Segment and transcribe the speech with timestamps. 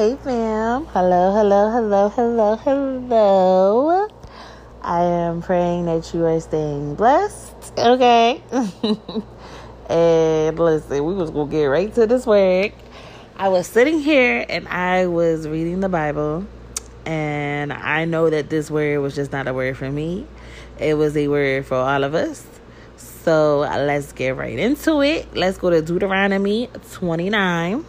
[0.00, 0.86] Hey fam.
[0.86, 4.08] Hello, hello, hello, hello, hello.
[4.80, 7.78] I am praying that you are staying blessed.
[7.78, 8.42] Okay.
[9.90, 12.72] and listen, we was gonna get right to this work.
[13.36, 16.46] I was sitting here and I was reading the Bible
[17.04, 20.26] and I know that this word was just not a word for me.
[20.78, 22.42] It was a word for all of us.
[22.96, 25.36] So let's get right into it.
[25.36, 27.84] Let's go to Deuteronomy 29.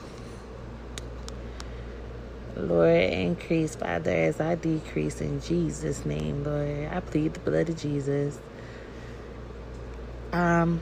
[2.62, 6.89] Lord, increase, Father, as I decrease in Jesus' name, Lord.
[6.92, 8.39] I plead the blood of Jesus.
[10.34, 10.82] Um,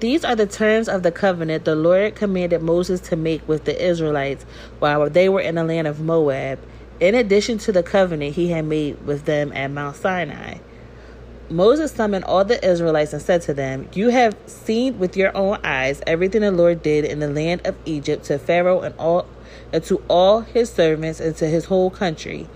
[0.00, 3.84] these are the terms of the covenant the Lord commanded Moses to make with the
[3.84, 4.44] Israelites
[4.80, 6.58] while they were in the land of Moab,
[7.00, 10.58] in addition to the covenant he had made with them at Mount Sinai.
[11.50, 15.58] Moses summoned all the Israelites and said to them, You have seen with your own
[15.62, 19.26] eyes everything the Lord did in the land of Egypt to Pharaoh and all
[19.72, 22.48] and to all his servants and to his whole country.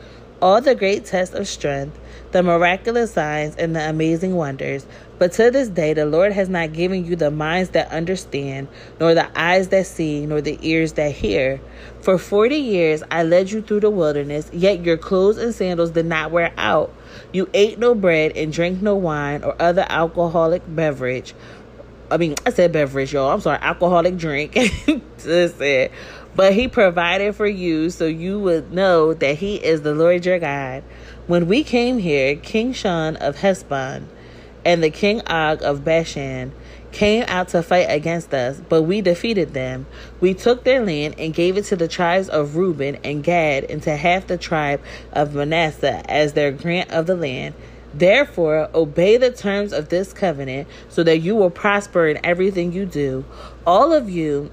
[0.42, 1.98] All the great tests of strength,
[2.32, 4.84] the miraculous signs, and the amazing wonders.
[5.18, 8.68] But to this day, the Lord has not given you the minds that understand,
[9.00, 11.58] nor the eyes that see, nor the ears that hear.
[12.02, 16.04] For forty years I led you through the wilderness, yet your clothes and sandals did
[16.04, 16.92] not wear out.
[17.32, 21.34] You ate no bread and drank no wine or other alcoholic beverage.
[22.10, 23.30] I mean, I said beverage, y'all.
[23.30, 24.54] I'm sorry, alcoholic drink.
[25.24, 25.88] Listen.
[26.36, 30.38] But he provided for you so you would know that he is the Lord your
[30.38, 30.84] God.
[31.26, 34.08] When we came here, King Sihon of Heshbon
[34.64, 36.52] and the King Og of Bashan
[36.92, 39.86] came out to fight against us, but we defeated them.
[40.20, 43.82] We took their land and gave it to the tribes of Reuben and Gad and
[43.82, 44.80] to half the tribe
[45.12, 47.54] of Manasseh as their grant of the land.
[47.94, 52.86] Therefore, obey the terms of this covenant so that you will prosper in everything you
[52.86, 53.24] do.
[53.66, 54.50] All of you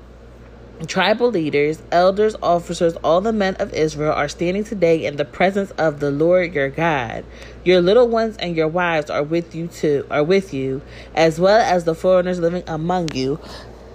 [0.88, 5.72] tribal leaders, elders, officers, all the men of Israel are standing today in the presence
[5.72, 7.24] of the Lord your God.
[7.64, 10.82] Your little ones and your wives are with you too, are with you,
[11.16, 13.40] as well as the foreigners living among you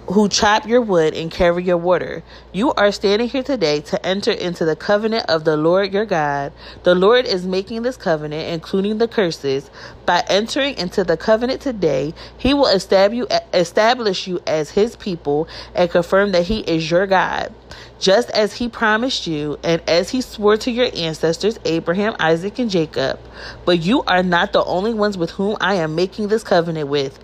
[0.09, 2.23] who chop your wood and carry your water.
[2.51, 6.51] You are standing here today to enter into the covenant of the Lord your God.
[6.83, 9.69] The Lord is making this covenant, including the curses.
[10.07, 16.31] By entering into the covenant today, he will establish you as his people and confirm
[16.31, 17.53] that he is your God.
[17.99, 22.69] Just as he promised you, and as he swore to your ancestors, Abraham, Isaac, and
[22.71, 23.19] Jacob.
[23.65, 27.19] But you are not the only ones with whom I am making this covenant with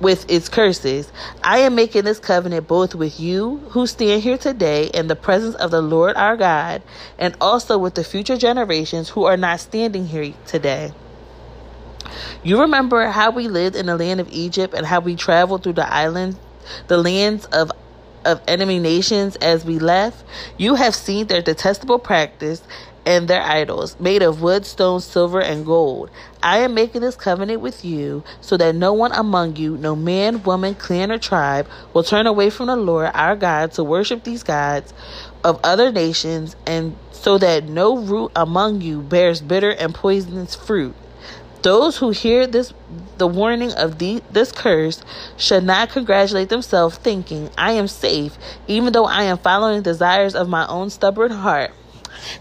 [0.00, 1.10] with its curses.
[1.42, 5.54] I am making this covenant both with you who stand here today in the presence
[5.56, 6.82] of the Lord our God,
[7.18, 10.92] and also with the future generations who are not standing here today.
[12.42, 15.74] You remember how we lived in the land of Egypt and how we traveled through
[15.74, 16.38] the islands,
[16.88, 17.72] the lands of
[18.24, 20.24] of enemy nations as we left.
[20.58, 22.60] You have seen their detestable practice
[23.06, 26.10] and their idols, made of wood, stone, silver, and gold.
[26.42, 30.42] I am making this covenant with you, so that no one among you, no man,
[30.42, 34.42] woman, clan, or tribe, will turn away from the Lord our God to worship these
[34.42, 34.92] gods
[35.44, 40.94] of other nations, and so that no root among you bears bitter and poisonous fruit.
[41.62, 42.72] Those who hear this
[43.18, 45.02] the warning of the, this curse
[45.36, 48.36] should not congratulate themselves thinking, I am safe,
[48.68, 51.72] even though I am following desires of my own stubborn heart.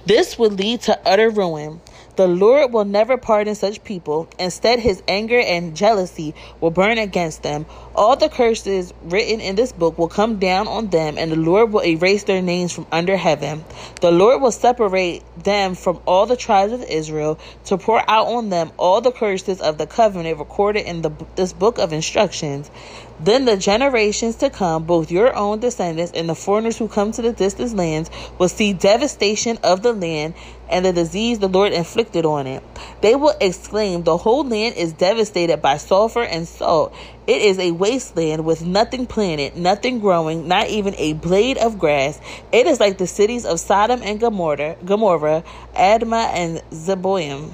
[0.05, 1.81] This would lead to utter ruin.
[2.15, 4.29] The Lord will never pardon such people.
[4.39, 7.65] Instead, his anger and jealousy will burn against them.
[7.93, 11.73] All the curses written in this book will come down on them, and the Lord
[11.73, 13.65] will erase their names from under heaven.
[13.99, 18.49] The Lord will separate them from all the tribes of Israel to pour out on
[18.49, 22.71] them all the curses of the covenant recorded in the, this book of instructions.
[23.19, 27.21] Then the generations to come, both your own descendants and the foreigners who come to
[27.21, 30.33] the distant lands, will see devastation of the land
[30.69, 32.63] and the disease the Lord inflicted on it.
[33.01, 36.93] They will exclaim, The whole land is devastated by sulfur and salt.
[37.27, 42.19] It is a wasteland with nothing planted, nothing growing, not even a blade of grass.
[42.51, 45.43] It is like the cities of Sodom and Gomorrah, Gomorrah
[45.75, 47.51] Admah, and Zeboim,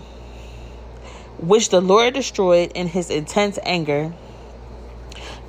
[1.40, 4.14] which the Lord destroyed in his intense anger.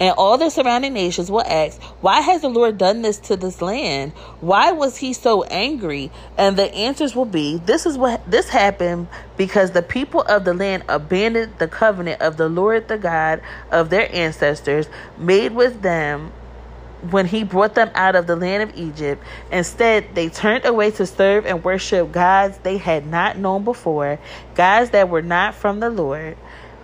[0.00, 3.62] And all the surrounding nations will ask, Why has the Lord done this to this
[3.62, 4.12] land?
[4.40, 6.10] Why was he so angry?
[6.36, 10.54] And the answers will be, This is what this happened because the people of the
[10.54, 16.32] land abandoned the covenant of the Lord the God of their ancestors made with them
[17.10, 19.22] when he brought them out of the land of Egypt.
[19.50, 24.18] Instead, they turned away to serve and worship gods they had not known before,
[24.54, 26.36] gods that were not from the Lord.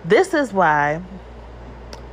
[0.03, 1.01] This is why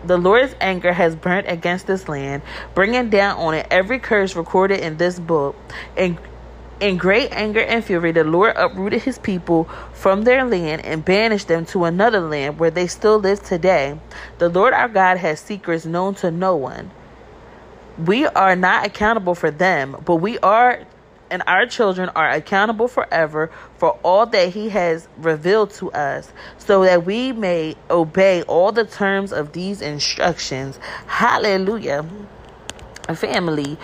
[0.06, 2.42] the Lord's anger has burnt against this land,
[2.74, 5.56] bringing down on it every curse recorded in this book,
[5.96, 9.64] In great anger and fury, the Lord uprooted his people
[9.94, 13.98] from their land and banished them to another land where they still live today.
[14.38, 16.90] The Lord our God has secrets known to no one.
[17.96, 20.80] We are not accountable for them, but we are
[21.30, 26.84] and our children are accountable forever for all that he has revealed to us, so
[26.84, 30.78] that we may obey all the terms of these instructions.
[31.06, 32.04] Hallelujah.
[33.14, 33.78] Family,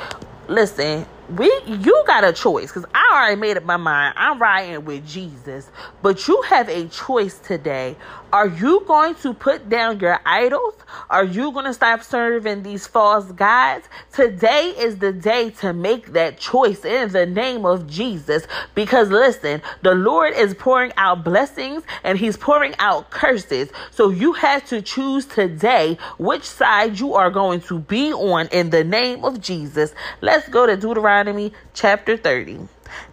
[0.48, 1.06] listen,
[1.36, 4.14] we you got a choice because I already made up my mind.
[4.16, 5.70] I'm riding with Jesus,
[6.02, 7.96] but you have a choice today.
[8.32, 10.72] Are you going to put down your idols?
[11.10, 13.86] Are you going to stop serving these false gods?
[14.10, 18.46] Today is the day to make that choice in the name of Jesus.
[18.74, 23.68] Because listen, the Lord is pouring out blessings and He's pouring out curses.
[23.90, 28.70] So you have to choose today which side you are going to be on in
[28.70, 29.94] the name of Jesus.
[30.22, 32.60] Let's go to Deuteronomy chapter 30.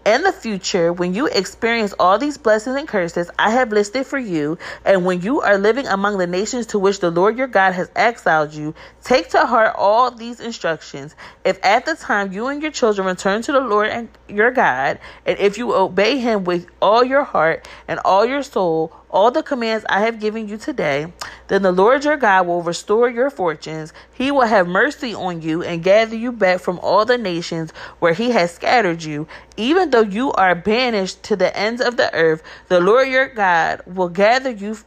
[0.06, 4.18] In the future, when you experience all these blessings and curses I have listed for
[4.18, 7.74] you, and when you are living among the nations to which the Lord your God
[7.74, 8.74] has exiled you,
[9.04, 11.16] take to heart all these instructions.
[11.44, 15.00] If at the time you and your children return to the Lord and your God,
[15.26, 19.44] and if you obey him with all your heart and all your soul, all the
[19.44, 21.12] commands I have given you today,
[21.48, 23.94] then the Lord your God will restore your fortunes.
[24.14, 28.14] He will have mercy on you and gather you back from all the nations where
[28.14, 29.28] he has scattered you.
[29.58, 33.82] Even though you are banished to the ends of the earth, the Lord your God
[33.86, 34.78] will gather you.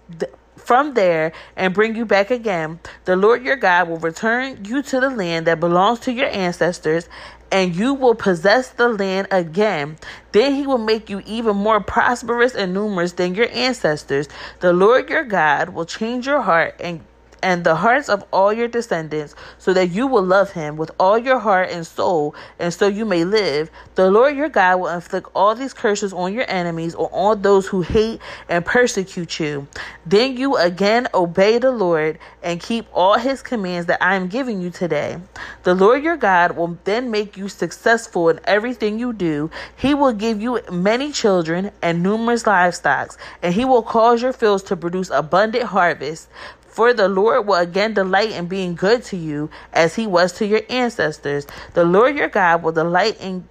[0.57, 2.79] from there and bring you back again.
[3.05, 7.09] The Lord your God will return you to the land that belongs to your ancestors,
[7.53, 9.99] and you will possess the land again.
[10.33, 14.29] Then he will make you even more prosperous and numerous than your ancestors.
[14.61, 17.03] The Lord your God will change your heart and
[17.43, 21.19] and the hearts of all your descendants, so that you will love him with all
[21.19, 23.71] your heart and soul, and so you may live.
[23.95, 27.67] The Lord your God will inflict all these curses on your enemies or on those
[27.67, 29.67] who hate and persecute you.
[30.07, 34.61] Then you again obey the Lord and keep all his commands that I am giving
[34.61, 35.19] you today.
[35.65, 39.51] The Lord your God will then make you successful in everything you do.
[39.77, 44.63] He will give you many children and numerous livestock, and he will cause your fields
[44.65, 46.29] to produce abundant harvest.
[46.73, 50.47] For the Lord will again delight in being good to you as he was to
[50.47, 51.47] your ancestors.
[51.75, 53.47] The Lord your God will delight in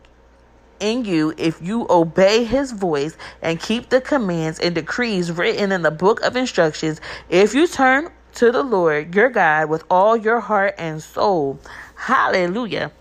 [0.79, 5.83] in you if you obey his voice and keep the commands and decrees written in
[5.83, 6.99] the book of instructions.
[7.29, 11.59] If you turn to the Lord your God with all your heart and soul.
[11.93, 12.91] Hallelujah.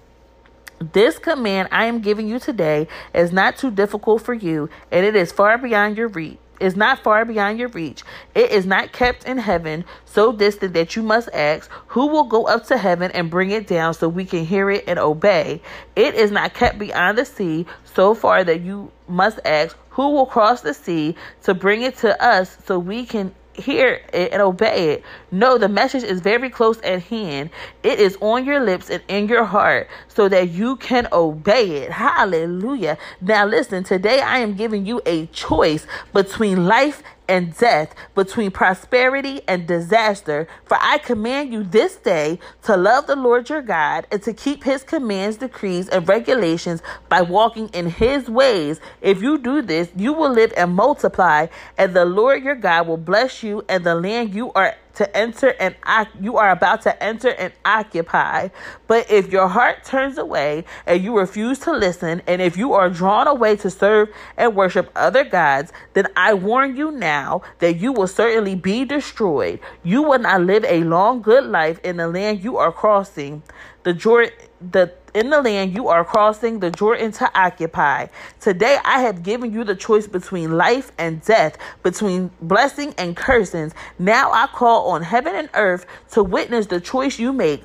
[0.79, 5.17] This command I am giving you today is not too difficult for you, and it
[5.17, 8.03] is far beyond your reach is not far beyond your reach.
[8.35, 12.47] It is not kept in heaven, so distant that you must ask, Who will go
[12.47, 15.62] up to heaven and bring it down so we can hear it and obey?
[15.97, 20.27] It is not kept beyond the sea, so far that you must ask, Who will
[20.27, 24.91] cross the sea to bring it to us so we can hear it and obey
[24.91, 25.05] it.
[25.31, 27.51] No, the message is very close at hand.
[27.83, 31.93] It is on your lips and in your heart so that you can obey it.
[31.93, 32.99] Hallelujah.
[33.21, 39.41] Now, listen, today I am giving you a choice between life and death, between prosperity
[39.47, 40.49] and disaster.
[40.65, 44.65] For I command you this day to love the Lord your God and to keep
[44.65, 48.81] his commands, decrees, and regulations by walking in his ways.
[49.00, 51.47] If you do this, you will live and multiply,
[51.78, 55.54] and the Lord your God will bless you and the land you are to enter
[55.59, 55.75] and
[56.21, 58.49] you are about to enter and occupy.
[58.87, 62.90] But if your heart turns away and you refuse to listen, and if you are
[62.90, 67.92] drawn away to serve and worship other gods, then I warn you now that you
[67.92, 69.61] will certainly be destroyed.
[69.83, 73.42] You will not live a long, good life in the land you are crossing.
[73.85, 78.07] The Jordan, the in the land you are crossing the Jordan to occupy.
[78.40, 83.75] Today I have given you the choice between life and death, between blessing and cursings.
[83.99, 87.62] Now I call on heaven and earth to witness the choice you make.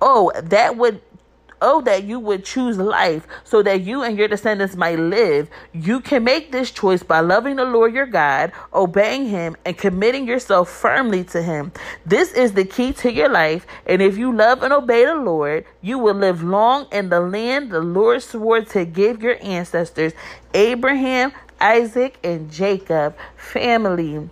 [0.00, 1.00] Oh, that would
[1.62, 5.48] Oh, that you would choose life so that you and your descendants might live.
[5.72, 10.26] You can make this choice by loving the Lord your God, obeying Him, and committing
[10.26, 11.72] yourself firmly to Him.
[12.06, 13.66] This is the key to your life.
[13.86, 17.70] And if you love and obey the Lord, you will live long in the land
[17.70, 20.12] the Lord swore to give your ancestors,
[20.54, 23.16] Abraham, Isaac, and Jacob.
[23.36, 24.30] Family.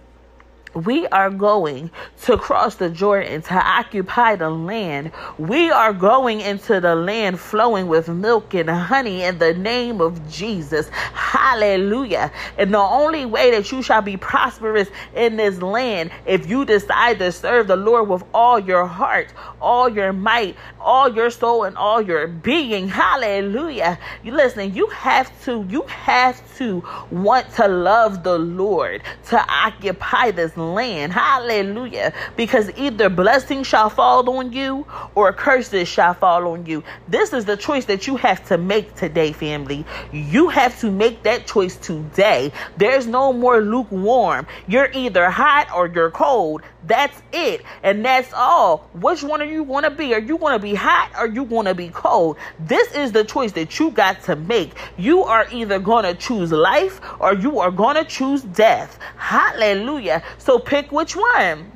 [0.85, 1.91] We are going
[2.23, 5.11] to cross the Jordan to occupy the land.
[5.39, 10.31] We are going into the land flowing with milk and honey in the name of
[10.31, 10.89] Jesus.
[10.89, 12.31] Hallelujah.
[12.57, 17.19] And the only way that you shall be prosperous in this land if you decide
[17.19, 21.77] to serve the Lord with all your heart, all your might, all your soul, and
[21.77, 22.89] all your being.
[22.89, 23.99] Hallelujah.
[24.23, 30.31] You listen, you have to, you have to want to love the Lord to occupy
[30.31, 30.68] this land.
[30.77, 32.13] Hallelujah.
[32.37, 36.83] Because either blessing shall fall on you or curses shall fall on you.
[37.09, 39.85] This is the choice that you have to make today, family.
[40.13, 42.53] You have to make that choice today.
[42.77, 44.47] There's no more lukewarm.
[44.67, 46.63] You're either hot or you're cold.
[46.87, 47.63] That's it.
[47.83, 48.89] And that's all.
[48.95, 50.15] Which one are you going to be?
[50.15, 52.37] Are you going to be hot or you going to be cold?
[52.61, 54.73] This is the choice that you got to make.
[54.97, 58.99] You are either going to choose life or you are going to choose death.
[59.17, 60.23] Hallelujah.
[60.39, 61.73] So pick which one.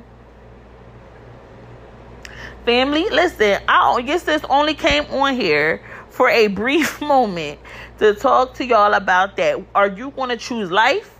[2.65, 7.59] Family, listen, I guess this only came on here for a brief moment
[7.99, 9.61] to talk to y'all about that.
[9.75, 11.19] Are you going to choose life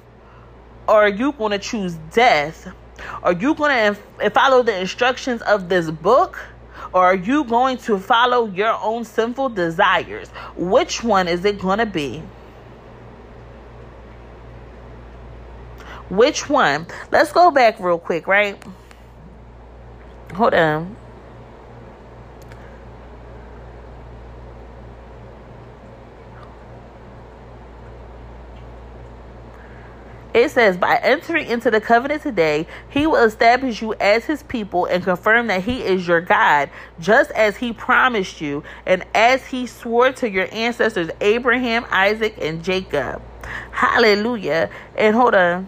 [0.88, 2.68] or are you going to choose death?
[3.24, 6.40] Are you going to follow the instructions of this book?
[6.94, 10.30] Or are you going to follow your own sinful desires?
[10.56, 12.22] Which one is it going to be?
[16.14, 16.86] Which one?
[17.12, 18.64] Let's go back real quick, right?
[20.36, 20.96] Hold on.
[30.36, 34.86] It says, by entering into the covenant today, he will establish you as his people
[34.86, 39.66] and confirm that he is your God, just as he promised you and as he
[39.66, 43.22] swore to your ancestors, Abraham, Isaac, and Jacob.
[43.72, 44.70] Hallelujah.
[44.96, 45.68] And hold on.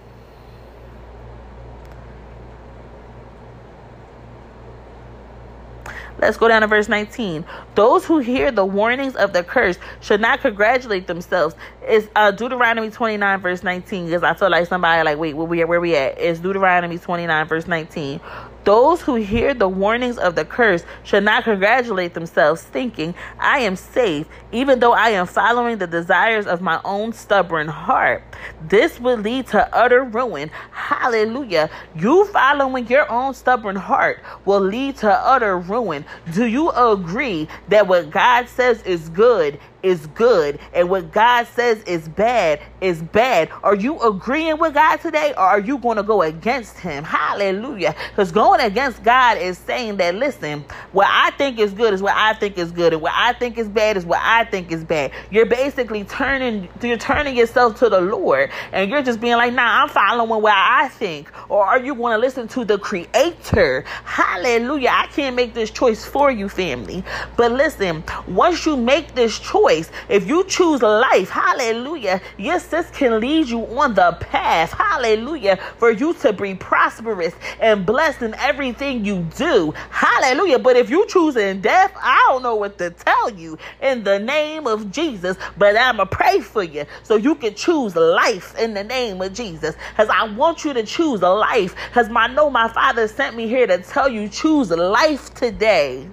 [6.26, 7.46] Let's go down to verse 19.
[7.76, 11.56] Those who hear the warnings of the curse should not congratulate themselves.
[11.84, 15.62] It's uh, Deuteronomy 29, verse 19, because I feel like somebody like, wait, where we
[15.62, 15.68] at?
[15.68, 16.18] Where we at?
[16.18, 18.20] It's Deuteronomy 29, verse 19.
[18.64, 23.76] Those who hear the warnings of the curse should not congratulate themselves, thinking, I am
[23.76, 24.26] safe,
[24.56, 28.24] even though I am following the desires of my own stubborn heart.
[28.68, 30.50] This would lead to utter ruin.
[30.72, 31.70] Hallelujah.
[31.96, 36.06] You following your own stubborn heart will lead to utter ruin.
[36.34, 41.82] Do you agree that what God says is good is good and what God says
[41.84, 43.50] is bad is bad.
[43.64, 47.04] Are you agreeing with God today or are you going to go against him?
[47.04, 47.96] Hallelujah.
[48.10, 52.16] Because going against God is saying that, listen, what I think is good is what
[52.16, 54.84] I think is good and what I think is bad is what I think is
[54.84, 55.12] bad.
[55.32, 59.84] You're basically turning, you're turning yourself to the Lord and you're just being like, nah,
[59.84, 61.32] I'm following what I think.
[61.50, 63.82] Or are you going to listen to the creator?
[64.04, 64.90] Hallelujah.
[64.92, 67.04] I can't make this choice for you, family.
[67.36, 69.90] But listen, once you make this choice.
[70.10, 75.92] If you choose life, hallelujah, yes, this can lead you on the path, hallelujah, for
[75.92, 80.60] you to be prosperous and blessed in everything you do, hallelujah.
[80.60, 84.20] But if you choose in death, I don't know what to tell you in the
[84.36, 88.58] name of Jesus, but I'm going to pray for you so you can choose life
[88.58, 89.76] in the name of Jesus.
[89.92, 93.68] Because I want you to choose life because I know my Father sent me here
[93.68, 96.10] to tell you choose life today.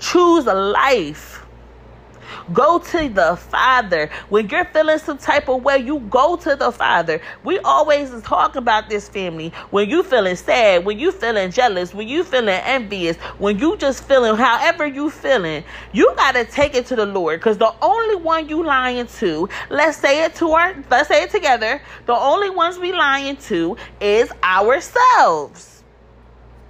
[0.00, 1.45] Choose life.
[2.52, 4.08] Go to the Father.
[4.28, 7.20] When you're feeling some type of way, you go to the Father.
[7.42, 9.48] We always talk about this family.
[9.70, 14.04] When you feeling sad, when you feeling jealous, when you feeling envious, when you just
[14.04, 17.40] feeling however you feeling, you gotta take it to the Lord.
[17.40, 21.30] Cause the only one you lying to, let's say it to our let's say it
[21.30, 21.82] together.
[22.06, 25.82] The only ones we lying to is ourselves.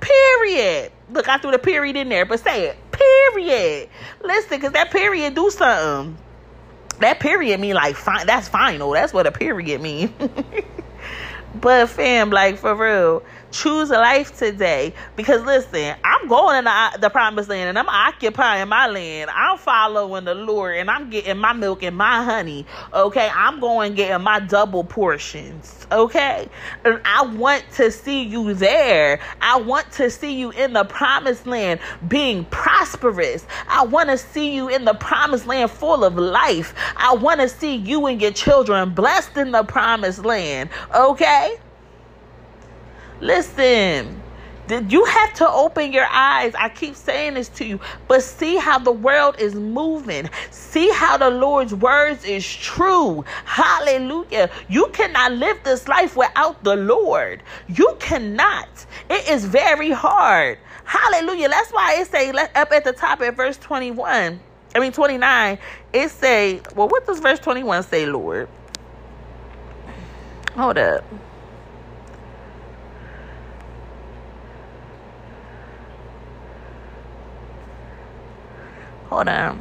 [0.00, 0.92] Period.
[1.10, 2.76] Look, I threw the period in there, but say it.
[2.90, 3.88] Period.
[4.22, 6.18] Listen, because that period do something.
[7.00, 8.26] That period mean like fine.
[8.26, 8.90] That's final.
[8.90, 10.12] That's what a period mean.
[11.54, 13.22] but fam, like for real,
[13.52, 14.94] choose a life today.
[15.14, 19.30] Because listen, I'm going in the, uh, the promised land and I'm occupying my land.
[19.30, 22.66] I'm following the Lord and I'm getting my milk and my honey.
[22.92, 26.48] Okay, I'm going getting my double portions okay?
[26.84, 29.20] And I want to see you there.
[29.40, 33.46] I want to see you in the promised land being prosperous.
[33.68, 36.74] I want to see you in the promised land full of life.
[36.96, 41.56] I want to see you and your children blessed in the promised land, okay?
[43.20, 44.22] Listen.
[44.68, 46.54] You have to open your eyes.
[46.56, 50.28] I keep saying this to you, but see how the world is moving.
[50.50, 53.24] See how the Lord's words is true.
[53.44, 54.50] Hallelujah.
[54.68, 57.42] You cannot live this life without the Lord.
[57.68, 58.68] You cannot.
[59.08, 60.58] It is very hard.
[60.84, 61.48] Hallelujah.
[61.48, 64.40] That's why it say up at the top at verse 21.
[64.74, 65.58] I mean 29.
[65.92, 68.48] It say, well, what does verse 21 say, Lord?
[70.54, 71.04] Hold up.
[79.08, 79.60] Hold on.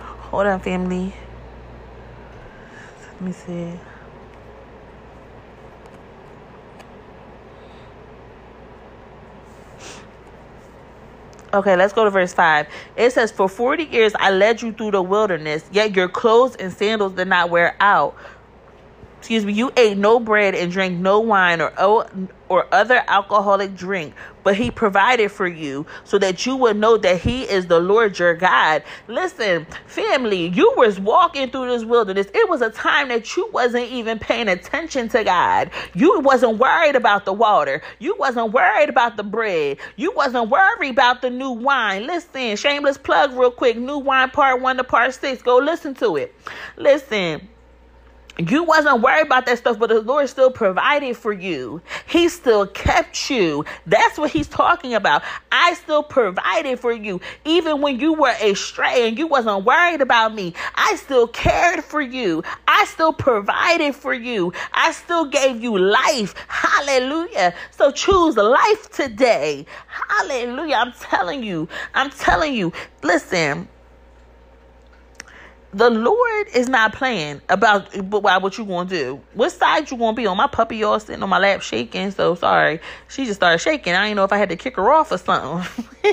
[0.00, 1.12] Hold on, family.
[3.02, 3.72] Let me see.
[11.54, 12.66] Okay, let's go to verse 5.
[12.96, 16.72] It says, For 40 years I led you through the wilderness, yet your clothes and
[16.72, 18.16] sandals did not wear out
[19.22, 21.72] excuse me, you ate no bread and drank no wine or
[22.48, 27.20] or other alcoholic drink, but he provided for you so that you would know that
[27.20, 28.82] he is the Lord your God.
[29.06, 32.26] Listen, family, you was walking through this wilderness.
[32.34, 35.70] It was a time that you wasn't even paying attention to God.
[35.94, 37.80] You wasn't worried about the water.
[38.00, 39.78] You wasn't worried about the bread.
[39.94, 42.06] You wasn't worried about the new wine.
[42.08, 43.78] Listen, shameless plug real quick.
[43.78, 45.42] New wine part 1 to part 6.
[45.42, 46.34] Go listen to it.
[46.76, 47.48] Listen,
[48.38, 51.82] you wasn't worried about that stuff, but the Lord still provided for you.
[52.06, 53.64] He still kept you.
[53.86, 55.22] That's what he's talking about.
[55.50, 57.20] I still provided for you.
[57.44, 62.00] Even when you were astray and you wasn't worried about me, I still cared for
[62.00, 62.42] you.
[62.66, 64.52] I still provided for you.
[64.72, 66.34] I still gave you life.
[66.48, 67.54] Hallelujah.
[67.70, 69.66] So choose life today.
[69.86, 70.76] Hallelujah.
[70.76, 71.68] I'm telling you.
[71.94, 72.72] I'm telling you.
[73.02, 73.68] Listen,
[75.72, 79.20] the Lord is not playing about what you gonna do.
[79.32, 80.36] What side you gonna be on?
[80.36, 82.10] My puppy all sitting on my lap shaking.
[82.10, 83.94] So sorry, she just started shaking.
[83.94, 85.86] I didn't know if I had to kick her off or something.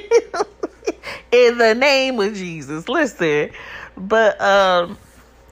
[1.32, 3.52] In the name of Jesus, listen.
[3.98, 4.98] But um,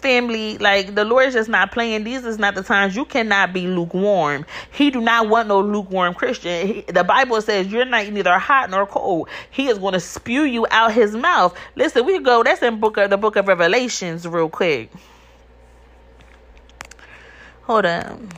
[0.07, 2.05] family like the lord is just not playing.
[2.05, 2.95] These is not the times.
[2.95, 4.45] You cannot be lukewarm.
[4.71, 6.67] He do not want no lukewarm christian.
[6.67, 9.27] He, the bible says you're not neither hot nor cold.
[9.51, 11.57] He is going to spew you out his mouth.
[11.75, 14.91] Listen we go that's in book of the book of revelations real quick.
[17.63, 18.29] Hold on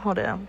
[0.00, 0.48] Hold on.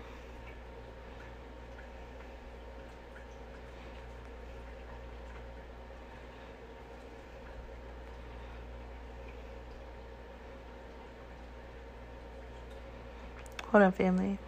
[13.68, 14.38] Hold on, family.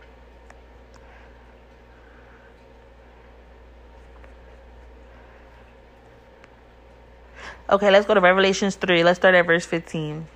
[7.69, 9.05] Okay, let's go to Revelations 3.
[9.05, 10.29] Let's start at verse 15.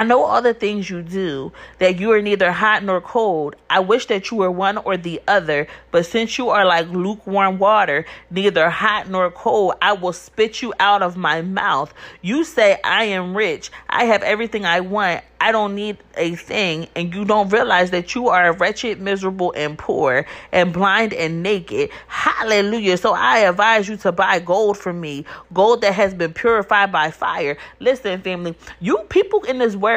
[0.00, 3.54] I know all the things you do, that you are neither hot nor cold.
[3.68, 7.58] I wish that you were one or the other, but since you are like lukewarm
[7.58, 11.92] water, neither hot nor cold, I will spit you out of my mouth.
[12.22, 16.86] You say, I am rich, I have everything I want, I don't need a thing,
[16.94, 21.88] and you don't realize that you are wretched, miserable, and poor, and blind and naked.
[22.08, 22.98] Hallelujah.
[22.98, 27.10] So I advise you to buy gold from me, gold that has been purified by
[27.10, 27.56] fire.
[27.78, 29.89] Listen, family, you people in this world,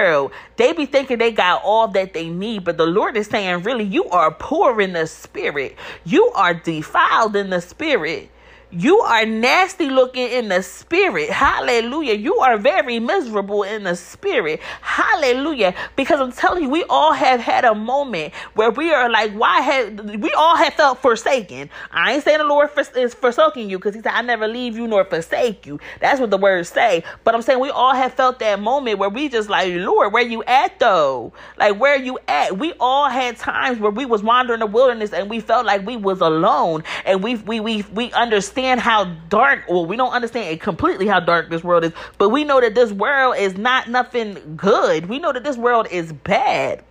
[0.58, 3.86] they be thinking they got all that they need, but the Lord is saying, really,
[3.86, 5.75] you are poor in the spirit,
[6.06, 8.29] you are defiled in the spirit.
[8.76, 11.30] You are nasty looking in the spirit.
[11.30, 12.16] Hallelujah.
[12.16, 14.62] You are very miserable in the spirit.
[14.82, 15.76] Hallelujah.
[15.96, 19.62] Because I'm telling you, we all have had a moment where we are like, why
[19.62, 21.70] have we all have felt forsaken?
[21.92, 24.88] I ain't saying the Lord is forsaking you because he said, I never leave you
[24.88, 25.80] nor forsake you.
[26.02, 27.04] That's what the words say.
[27.24, 30.24] But I'm saying we all have felt that moment where we just like, Lord, where
[30.24, 31.32] you at though?
[31.60, 32.58] Like where you at?
[32.58, 35.96] We all had times where we was wandering the wilderness and we felt like we
[35.96, 40.49] was alone and we we we we understand understand how dark, well, we don't understand
[40.49, 43.89] it completely how dark this world is, but we know that this world is not
[43.89, 45.08] nothing good.
[45.08, 46.84] We know that this world is bad.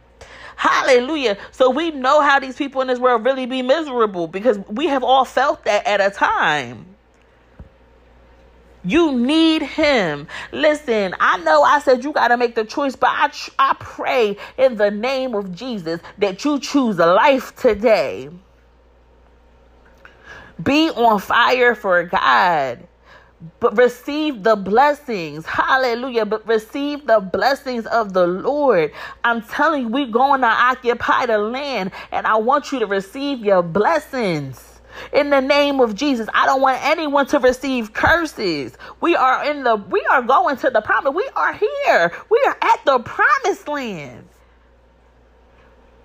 [0.57, 1.39] Hallelujah.
[1.51, 5.03] So we know how these people in this world really be miserable because we have
[5.03, 6.87] all felt that at a time.
[8.85, 10.27] You need him.
[10.51, 14.37] Listen, I know I said you got to make the choice, but I, I pray
[14.59, 18.29] in the name of Jesus that you choose life today.
[20.63, 22.87] Be on fire for God.
[23.61, 25.47] But receive the blessings.
[25.47, 26.27] Hallelujah.
[26.27, 28.93] But receive the blessings of the Lord.
[29.25, 33.45] I'm telling you, we're going to occupy the land, and I want you to receive
[33.45, 34.71] your blessings.
[35.13, 36.29] in the name of Jesus.
[36.35, 38.77] I don't want anyone to receive curses.
[39.01, 41.15] We are in the we are going to the promise.
[41.15, 42.13] We are here.
[42.31, 44.29] We are at the promised land.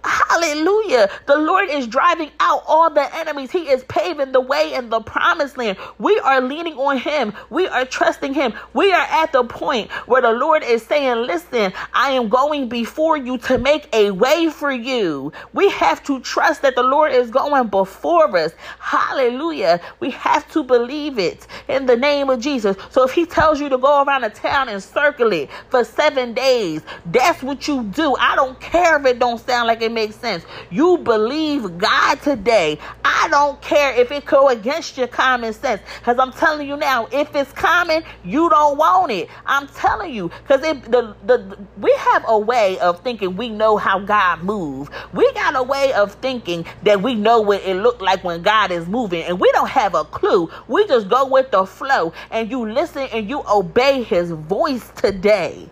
[0.08, 1.10] Hallelujah.
[1.26, 3.52] The Lord is driving out all the enemies.
[3.52, 5.78] He is paving the way in the promised land.
[6.00, 7.34] We are leaning on Him.
[7.50, 8.54] We are trusting Him.
[8.74, 13.17] We are at the point where the Lord is saying, Listen, I am going before
[13.17, 15.34] you to make a way for you.
[15.54, 18.54] We have to trust that the Lord is going before us.
[18.80, 19.82] Hallelujah.
[20.00, 22.78] We have to believe it in the name of Jesus.
[22.91, 26.34] So if He tells you to go around the town and circle it for seven
[26.34, 28.15] days, that's what you do.
[28.20, 30.45] I don't care if it don't sound like it makes sense.
[30.69, 32.77] You believe God today.
[33.03, 35.81] I don't care if it go against your common sense.
[35.97, 39.27] Because I'm telling you now, if it's common, you don't want it.
[39.47, 40.29] I'm telling you.
[40.43, 44.91] Because the, the we have a way of thinking we know how God moves.
[45.13, 48.69] We got a way of thinking that we know what it looked like when God
[48.69, 49.23] is moving.
[49.23, 50.51] And we don't have a clue.
[50.67, 52.13] We just go with the flow.
[52.29, 55.67] And you listen and you obey his voice today.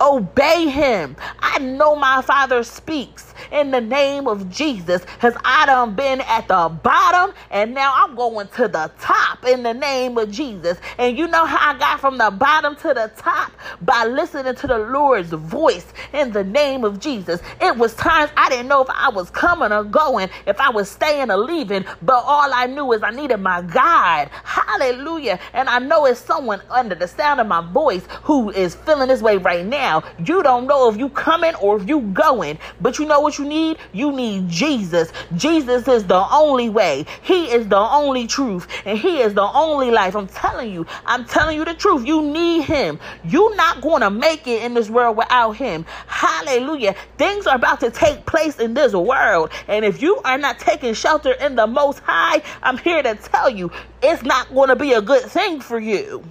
[0.00, 1.16] Obey him.
[1.38, 6.48] I know my father speaks in the name of Jesus because I done been at
[6.48, 10.78] the bottom and now I'm going to the top in the name of Jesus.
[10.98, 13.52] And you know how I got from the bottom to the top?
[13.80, 17.40] By listening to the Lord's voice in the name of Jesus.
[17.60, 20.90] It was times I didn't know if I was coming or going, if I was
[20.90, 24.30] staying or leaving, but all I knew is I needed my God.
[24.44, 25.38] Hallelujah.
[25.52, 29.22] And I know it's someone under the sound of my voice who is feeling this
[29.22, 30.02] way right now.
[30.24, 33.44] You don't know if you coming or if you going, but you know what you
[33.44, 33.78] need?
[33.92, 35.12] You need Jesus.
[35.34, 37.06] Jesus is the only way.
[37.22, 40.14] He is the only truth, and He is the only life.
[40.14, 40.86] I'm telling you.
[41.06, 42.06] I'm telling you the truth.
[42.06, 43.00] You need Him.
[43.24, 45.84] You're not going to make it in this world without Him.
[46.06, 46.94] Hallelujah.
[47.18, 50.94] Things are about to take place in this world, and if you are not taking
[50.94, 54.92] shelter in the Most High, I'm here to tell you it's not going to be
[54.92, 56.22] a good thing for you.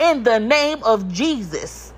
[0.00, 1.89] In the name of Jesus.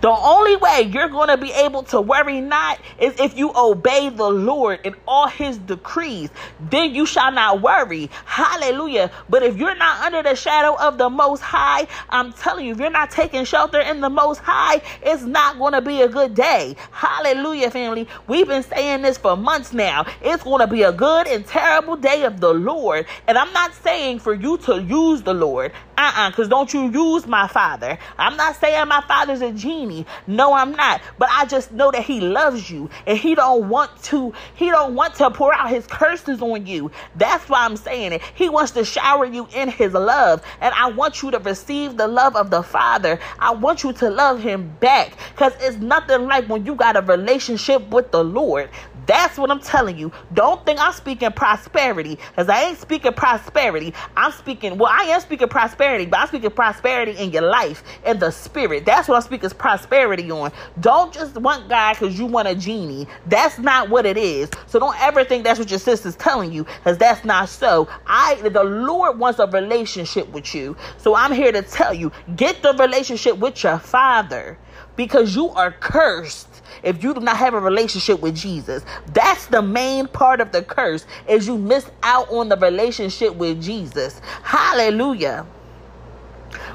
[0.00, 4.08] The only way you're going to be able to worry not is if you obey
[4.08, 6.30] the Lord in all his decrees.
[6.60, 8.10] Then you shall not worry.
[8.24, 9.10] Hallelujah.
[9.28, 12.78] But if you're not under the shadow of the Most High, I'm telling you, if
[12.78, 16.34] you're not taking shelter in the Most High, it's not going to be a good
[16.34, 16.76] day.
[16.90, 18.08] Hallelujah, family.
[18.26, 20.06] We've been saying this for months now.
[20.22, 23.06] It's going to be a good and terrible day of the Lord.
[23.26, 25.72] And I'm not saying for you to use the Lord.
[25.98, 27.98] Uh-uh, because don't you use my father.
[28.16, 30.06] I'm not saying my father's a genie.
[30.28, 31.00] No, I'm not.
[31.18, 34.94] But I just know that he loves you and he don't want to, he don't
[34.94, 36.92] want to pour out his curses on you.
[37.16, 38.22] That's why I'm saying it.
[38.36, 40.40] He wants to shower you in his love.
[40.60, 43.18] And I want you to receive the love of the Father.
[43.40, 45.14] I want you to love him back.
[45.32, 48.70] Because it's nothing like when you got a relationship with the Lord.
[49.08, 50.12] That's what I'm telling you.
[50.34, 53.94] Don't think I'm speaking prosperity because I ain't speaking prosperity.
[54.16, 58.20] I'm speaking, well, I am speaking prosperity, but I'm speaking prosperity in your life, in
[58.20, 58.86] the spirit.
[58.86, 60.52] That's what I'm speaking prosperity on.
[60.80, 63.08] Don't just want God because you want a genie.
[63.26, 64.50] That's not what it is.
[64.66, 67.88] So don't ever think that's what your sister's telling you because that's not so.
[68.06, 70.76] I, the Lord wants a relationship with you.
[70.98, 74.58] So I'm here to tell you get the relationship with your father
[74.96, 78.84] because you are cursed if you do not have a relationship with Jesus.
[79.12, 83.62] That's the main part of the curse is you miss out on the relationship with
[83.62, 84.20] Jesus.
[84.42, 85.46] Hallelujah.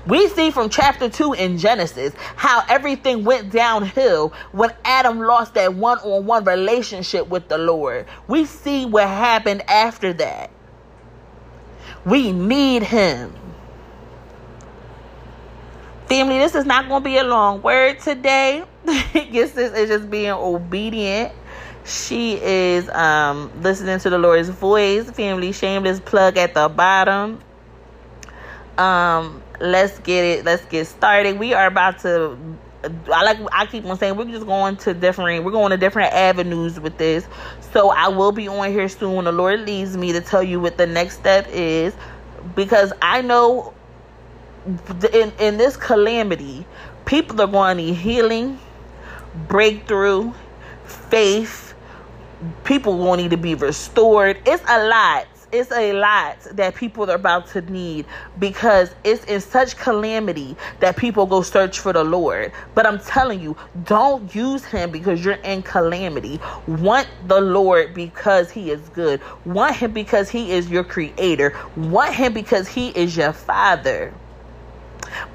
[0.06, 5.74] We see from chapter 2 in Genesis how everything went downhill when Adam lost that
[5.74, 8.06] one on one relationship with the Lord.
[8.28, 10.52] We see what happened after that.
[12.06, 13.34] We need him.
[16.08, 18.64] Family, this is not going to be a long word today.
[19.14, 21.32] Yes, this is just being obedient.
[21.86, 25.10] She is um, listening to the Lord's voice.
[25.12, 27.42] Family, shameless plug at the bottom.
[28.78, 30.46] Um, let's get it.
[30.46, 31.40] Let's get started.
[31.40, 32.38] We are about to.
[33.12, 33.38] I like.
[33.52, 35.44] I keep on saying we're just going to different.
[35.44, 37.28] We're going to different avenues with this.
[37.72, 40.60] So I will be on here soon when the Lord leads me to tell you
[40.60, 41.96] what the next step is,
[42.56, 43.74] because I know
[45.14, 46.66] in in this calamity,
[47.06, 48.60] people are going to need healing
[49.48, 50.34] breakthrough,
[50.86, 51.74] faith.
[52.64, 54.38] People will need to be restored.
[54.46, 55.28] It's a lot.
[55.54, 58.08] It's a lot that people are about to need
[58.40, 62.52] because it's in such calamity that people go search for the Lord.
[62.74, 66.40] But I'm telling you, don't use him because you're in calamity.
[66.68, 69.22] Want the Lord because he is good.
[69.46, 71.56] Want him because he is your creator.
[71.78, 74.12] Want him because he is your father.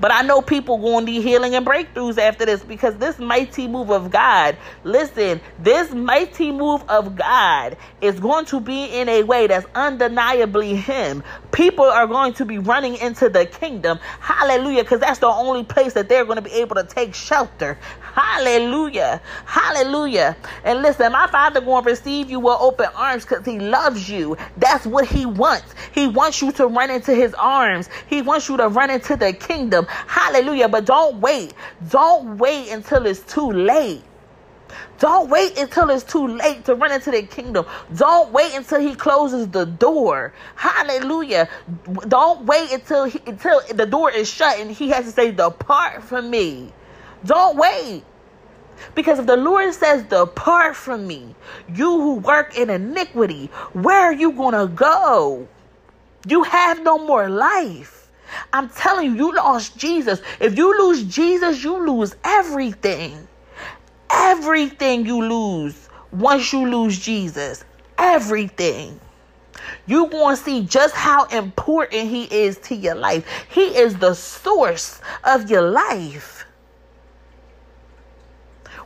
[0.00, 3.68] But I know people going to need healing and breakthroughs after this because this mighty
[3.68, 9.22] move of God, listen, this mighty move of God is going to be in a
[9.22, 11.22] way that's undeniably Him.
[11.52, 13.98] People are going to be running into the kingdom.
[14.20, 14.82] Hallelujah.
[14.82, 17.78] Because that's the only place that they're going to be able to take shelter.
[18.00, 19.20] Hallelujah.
[19.44, 20.36] Hallelujah.
[20.64, 24.36] And listen, my father going to receive you with open arms because he loves you.
[24.56, 25.74] That's what he wants.
[25.92, 27.88] He wants you to run into his arms.
[28.06, 29.57] He wants you to run into the kingdom.
[30.06, 30.68] Hallelujah.
[30.68, 31.54] But don't wait.
[31.88, 34.02] Don't wait until it's too late.
[34.98, 37.66] Don't wait until it's too late to run into the kingdom.
[37.94, 40.32] Don't wait until he closes the door.
[40.56, 41.48] Hallelujah.
[42.08, 46.02] Don't wait until he, until the door is shut and he has to say, "Depart
[46.02, 46.72] from me."
[47.24, 48.04] Don't wait.
[48.94, 51.34] Because if the Lord says, Depart from me,
[51.74, 55.48] you who work in iniquity, where are you going to go?
[56.26, 57.97] You have no more life.
[58.52, 60.20] I'm telling you, you lost Jesus.
[60.40, 63.26] If you lose Jesus, you lose everything.
[64.10, 67.64] Everything you lose once you lose Jesus.
[67.98, 68.98] Everything.
[69.86, 73.26] You're going to see just how important He is to your life.
[73.50, 76.37] He is the source of your life.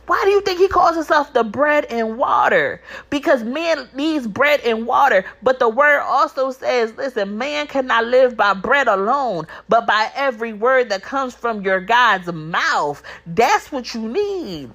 [0.05, 2.81] Why do you think he calls himself the bread and water?
[3.09, 5.23] Because man needs bread and water.
[5.41, 10.51] But the word also says, listen, man cannot live by bread alone, but by every
[10.51, 13.01] word that comes from your God's mouth.
[13.25, 14.71] That's what you need.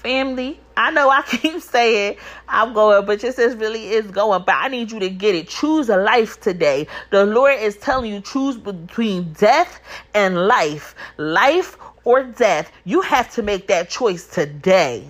[0.00, 0.58] Family.
[0.76, 2.16] I know I keep saying
[2.48, 4.42] I'm going, but just as really is going.
[4.44, 5.48] But I need you to get it.
[5.48, 6.86] Choose a life today.
[7.10, 9.80] The Lord is telling you choose between death
[10.14, 10.94] and life.
[11.16, 12.72] Life or death.
[12.84, 15.04] You have to make that choice today.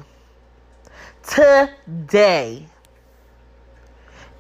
[1.23, 2.67] Today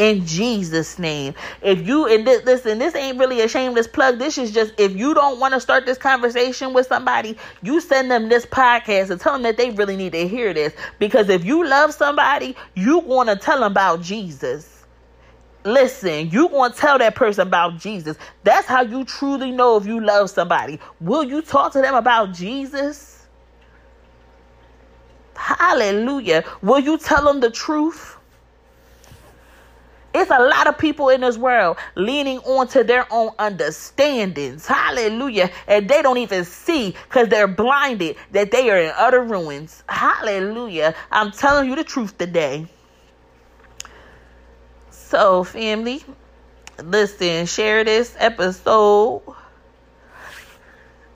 [0.01, 1.35] in Jesus' name.
[1.63, 4.19] If you and this, listen, this ain't really a shameless plug.
[4.19, 8.11] This is just if you don't want to start this conversation with somebody, you send
[8.11, 10.73] them this podcast and tell them that they really need to hear this.
[10.99, 14.87] Because if you love somebody, you want to tell them about Jesus.
[15.65, 18.17] Listen, you want to tell that person about Jesus.
[18.43, 20.81] That's how you truly know if you love somebody.
[21.03, 23.27] Will you talk to them about Jesus?
[25.37, 26.45] Hallelujah.
[26.63, 28.17] Will you tell them the truth?
[30.12, 34.66] It's a lot of people in this world leaning on to their own understandings.
[34.66, 35.51] Hallelujah.
[35.68, 39.85] And they don't even see because they're blinded that they are in utter ruins.
[39.88, 40.94] Hallelujah.
[41.12, 42.66] I'm telling you the truth today.
[44.90, 46.03] So, family,
[46.83, 49.23] listen, share this episode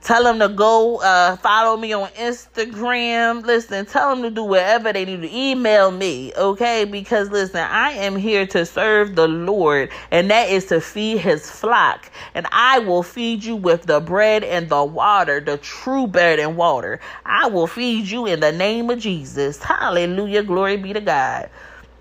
[0.04, 3.42] Tell them to go uh, follow me on Instagram.
[3.42, 6.84] Listen, tell them to do whatever they need to email me, okay?
[6.84, 11.50] Because listen, I am here to serve the Lord, and that is to feed his
[11.50, 12.10] flock.
[12.34, 16.54] And I will feed you with the bread and the water, the true bread and
[16.54, 17.00] water.
[17.24, 19.62] I will feed you in the name of Jesus.
[19.62, 20.42] Hallelujah.
[20.42, 21.48] Glory be to God.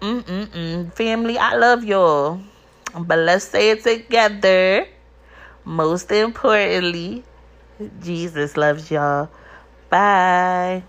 [0.01, 0.91] Mm-mm-mm.
[0.91, 2.41] Family, I love y'all.
[2.99, 4.87] But let's say it together.
[5.63, 7.23] Most importantly,
[8.01, 9.29] Jesus loves y'all.
[9.89, 10.83] Bye.